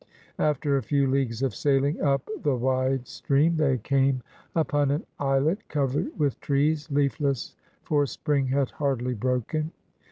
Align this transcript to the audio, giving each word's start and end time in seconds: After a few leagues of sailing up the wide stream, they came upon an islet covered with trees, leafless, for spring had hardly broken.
After 0.39 0.75
a 0.77 0.81
few 0.81 1.05
leagues 1.05 1.43
of 1.43 1.53
sailing 1.53 2.01
up 2.01 2.27
the 2.41 2.55
wide 2.55 3.07
stream, 3.07 3.57
they 3.57 3.77
came 3.77 4.23
upon 4.55 4.89
an 4.89 5.05
islet 5.19 5.67
covered 5.69 6.17
with 6.17 6.39
trees, 6.39 6.89
leafless, 6.89 7.55
for 7.83 8.07
spring 8.07 8.47
had 8.47 8.71
hardly 8.71 9.13
broken. 9.13 9.69